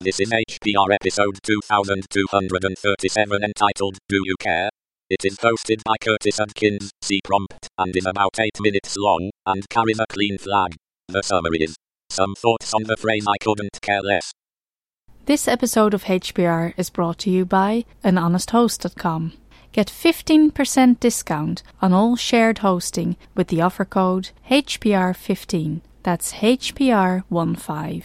[0.00, 4.70] This is HPR episode 2237 entitled Do You Care?
[5.10, 9.98] It is hosted by Curtis Adkins, CPrompt, and is about 8 minutes long, and carries
[9.98, 10.76] a clean flag.
[11.08, 11.74] The summary is
[12.10, 14.30] Some thoughts on the phrase I couldn't care less.
[15.26, 19.32] This episode of HPR is brought to you by anhonesthost.com.
[19.72, 25.80] Get 15% discount on all shared hosting with the offer code HPR15.
[26.04, 28.04] That's HPR15.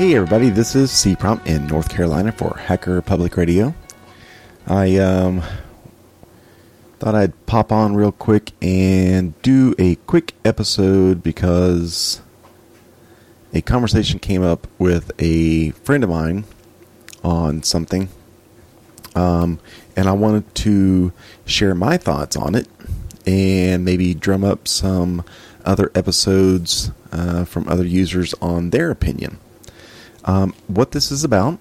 [0.00, 3.74] Hey everybody, this is CPrompt in North Carolina for Hacker Public Radio.
[4.66, 5.42] I um,
[6.98, 12.22] thought I'd pop on real quick and do a quick episode because
[13.52, 16.44] a conversation came up with a friend of mine
[17.22, 18.08] on something,
[19.14, 19.60] um,
[19.96, 21.12] and I wanted to
[21.44, 22.68] share my thoughts on it
[23.26, 25.22] and maybe drum up some
[25.66, 29.38] other episodes uh, from other users on their opinion.
[30.24, 31.58] Um, what this is about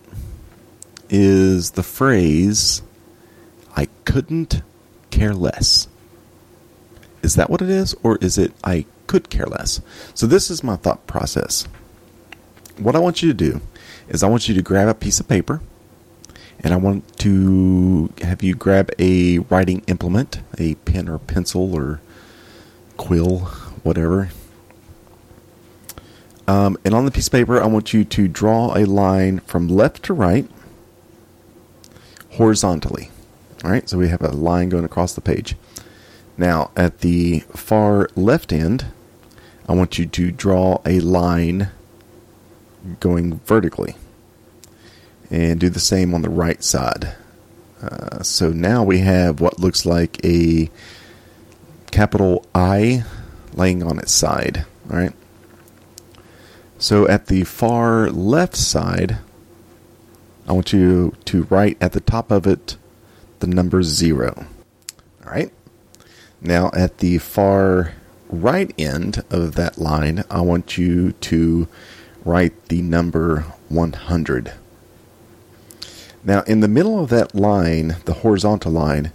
[1.09, 2.81] is the phrase,
[3.75, 4.61] I couldn't
[5.11, 5.87] care less.
[7.21, 7.95] Is that what it is?
[8.03, 9.81] Or is it, I could care less?
[10.13, 11.67] So, this is my thought process.
[12.77, 13.61] What I want you to do
[14.07, 15.61] is, I want you to grab a piece of paper
[16.61, 22.01] and I want to have you grab a writing implement, a pen or pencil or
[22.97, 23.39] quill,
[23.83, 24.29] whatever,
[26.49, 29.67] um, and on the piece of paper, I want you to draw a line from
[29.67, 30.49] left to right
[32.31, 33.11] horizontally.
[33.63, 35.55] All right, so we have a line going across the page.
[36.37, 38.87] Now, at the far left end,
[39.67, 41.69] I want you to draw a line
[42.99, 43.95] going vertically.
[45.29, 47.13] And do the same on the right side.
[47.79, 50.71] Uh, so now we have what looks like a
[51.91, 53.03] capital I
[53.53, 54.65] laying on its side.
[54.89, 55.13] All right.
[56.81, 59.17] So at the far left side,
[60.47, 62.77] I want you to write at the top of it
[63.41, 64.45] the number zero.
[65.25, 65.51] All right.
[66.41, 67.95] Now at the far
[68.29, 71.67] right end of that line, I want you to
[72.23, 74.53] write the number 100.
[76.23, 79.11] Now in the middle of that line, the horizontal line,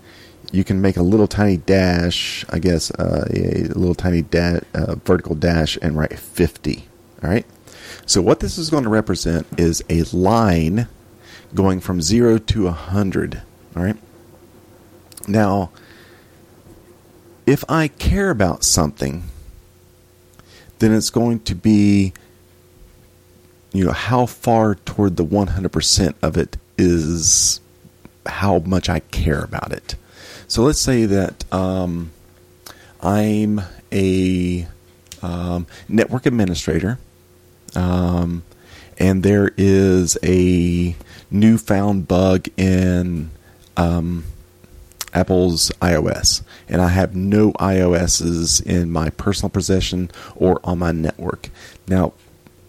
[0.53, 4.97] you can make a little tiny dash, I guess, uh, a little tiny da- uh,
[4.97, 6.89] vertical dash and write 50.
[7.23, 7.47] All right.
[8.07, 10.89] So what this is going to represent is a line
[11.55, 13.43] going from 0 to 100,
[13.77, 13.97] all right?
[15.27, 15.71] Now,
[17.47, 19.25] if I care about something,
[20.79, 22.13] then it's going to be
[23.75, 27.61] you know how far toward the 100% of it is
[28.25, 29.97] how much I care about it.
[30.47, 32.13] So let's say that um,
[33.01, 33.61] I'm
[33.93, 34.67] a
[35.23, 36.99] um, network administrator
[37.77, 38.43] um,
[38.99, 40.95] and there is a
[41.31, 43.31] newfound bug in
[43.77, 44.25] um,
[45.13, 51.51] Apple's iOS, and I have no iOSs in my personal possession or on my network.
[51.87, 52.13] Now,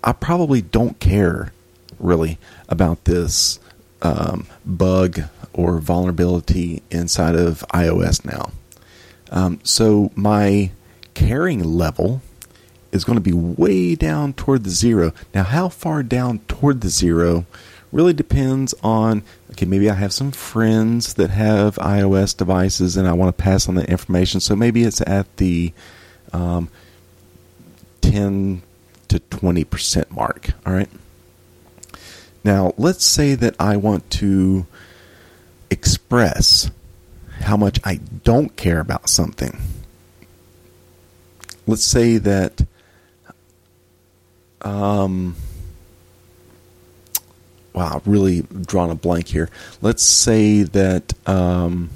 [0.03, 1.51] I probably don't care
[1.99, 2.37] really
[2.69, 3.59] about this
[4.01, 5.21] um, bug
[5.53, 8.51] or vulnerability inside of iOS now.
[9.31, 10.71] Um, so my
[11.13, 12.21] caring level
[12.91, 15.13] is going to be way down toward the zero.
[15.33, 17.45] Now, how far down toward the zero
[17.91, 23.13] really depends on okay, maybe I have some friends that have iOS devices and I
[23.13, 24.41] want to pass on that information.
[24.41, 25.71] So maybe it's at the
[26.33, 26.69] um,
[28.01, 28.61] 10
[29.07, 30.49] to 20% mark.
[30.65, 30.89] All right.
[32.43, 34.67] Now, let's say that I want to
[35.71, 36.69] express
[37.41, 39.57] how much I don't care about something.
[41.65, 42.65] Let's say that
[44.65, 45.35] um,
[47.73, 49.49] wow, really drawn a blank here.
[49.81, 51.89] Let's say that um,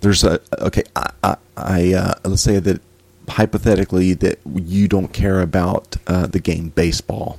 [0.00, 0.82] there's a okay.
[0.96, 2.82] I, I, I uh, let's say that
[3.28, 7.38] hypothetically that you don't care about uh, the game baseball,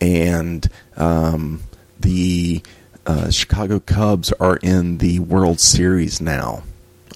[0.00, 1.62] and um,
[1.98, 2.62] the
[3.06, 6.62] uh, Chicago Cubs are in the World Series now.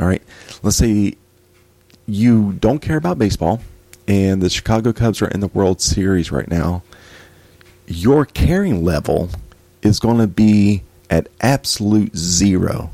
[0.01, 0.23] All right,
[0.63, 1.15] let's say
[2.07, 3.61] you don't care about baseball
[4.09, 6.83] and the Chicago Cubs are in the World Series right now,
[7.87, 9.31] your caring level
[9.83, 12.91] is going to be at absolute zero.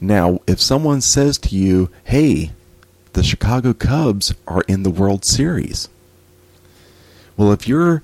[0.00, 2.52] Now, if someone says to you, hey,
[3.12, 5.88] the Chicago Cubs are in the World Series,
[7.36, 8.02] well, if your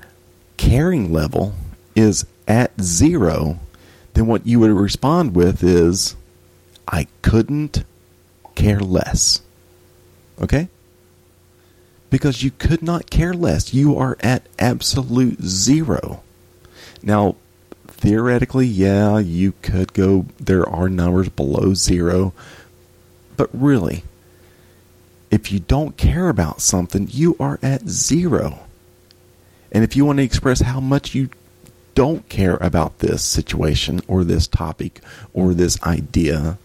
[0.56, 1.54] caring level
[1.94, 3.58] is at zero,
[4.14, 6.16] then what you would respond with is,
[6.88, 7.84] I couldn't
[8.54, 9.42] care less.
[10.40, 10.68] Okay?
[12.10, 13.74] Because you could not care less.
[13.74, 16.22] You are at absolute zero.
[17.02, 17.36] Now,
[17.88, 22.32] theoretically, yeah, you could go, there are numbers below zero.
[23.36, 24.04] But really,
[25.30, 28.60] if you don't care about something, you are at zero.
[29.72, 31.28] And if you want to express how much you
[31.94, 35.00] don't care about this situation or this topic
[35.32, 36.58] or this idea,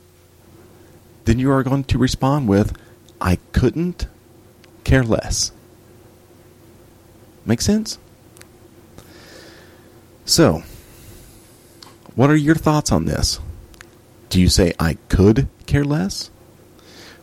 [1.26, 2.78] then you are going to respond with,
[3.20, 4.08] I couldn't
[4.84, 5.52] care less.
[7.46, 7.98] Make sense?
[10.26, 10.64] So,
[12.16, 13.40] what are your thoughts on this?
[14.30, 16.30] Do you say I could care less?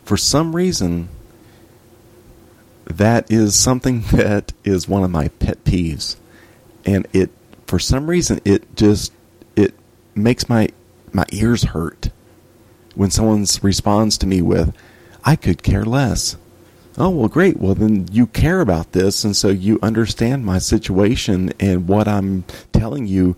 [0.03, 1.09] For some reason,
[2.85, 6.15] that is something that is one of my pet peeves.
[6.85, 7.29] And it
[7.67, 9.13] for some reason it just
[9.55, 9.73] it
[10.15, 10.69] makes my
[11.13, 12.09] my ears hurt
[12.95, 14.75] when someone responds to me with
[15.23, 16.35] I could care less.
[17.01, 17.57] Oh, well great.
[17.57, 22.43] Well then you care about this and so you understand my situation and what I'm
[22.73, 23.37] telling you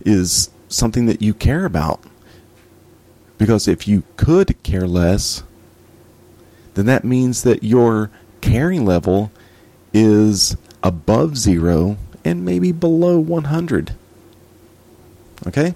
[0.00, 2.00] is something that you care about.
[3.36, 5.42] Because if you could care less,
[6.72, 8.10] then that means that your
[8.40, 9.30] caring level
[9.92, 13.94] is above zero and maybe below 100.
[15.46, 15.74] Okay?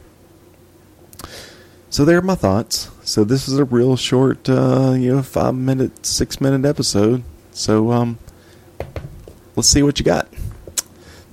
[1.96, 2.90] So there are my thoughts.
[3.04, 7.24] So this is a real short, uh, you know, five minute, six minute episode.
[7.52, 8.18] So um,
[9.56, 10.28] let's see what you got.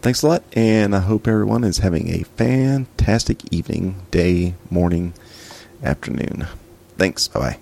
[0.01, 5.13] Thanks a lot, and I hope everyone is having a fantastic evening, day, morning,
[5.83, 6.47] afternoon.
[6.97, 7.27] Thanks.
[7.27, 7.59] Bye bye.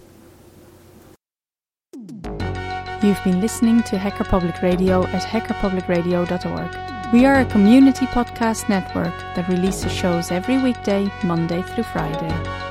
[3.01, 7.13] You've been listening to Hacker Public Radio at hackerpublicradio.org.
[7.13, 12.60] We are a community podcast network that releases shows every weekday, Monday through Friday.